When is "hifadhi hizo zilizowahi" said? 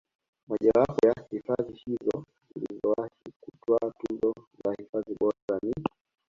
1.31-3.11